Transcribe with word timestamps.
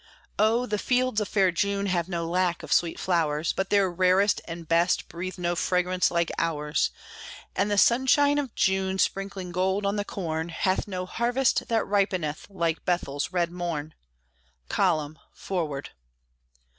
Oh! 0.39 0.65
the 0.65 0.79
fields 0.79 1.21
of 1.21 1.27
fair 1.27 1.51
June 1.51 1.85
have 1.85 2.09
no 2.09 2.27
lack 2.27 2.63
of 2.63 2.73
sweet 2.73 2.99
flowers, 2.99 3.53
But 3.53 3.69
their 3.69 3.87
rarest 3.91 4.41
and 4.45 4.67
best 4.67 5.07
breathe 5.07 5.37
no 5.37 5.55
fragrance 5.55 6.09
like 6.09 6.31
ours; 6.39 6.89
And 7.55 7.69
the 7.69 7.77
sunshine 7.77 8.39
of 8.39 8.55
June, 8.55 8.97
sprinkling 8.97 9.51
gold 9.51 9.85
on 9.85 9.97
the 9.97 10.03
corn, 10.03 10.49
Hath 10.49 10.87
no 10.87 11.05
harvest 11.05 11.67
that 11.67 11.85
ripeneth 11.85 12.47
like 12.49 12.83
Bethel's 12.83 13.31
red 13.31 13.51
morn 13.51 13.93
"Column! 14.69 15.19
Forward!" 15.35 15.91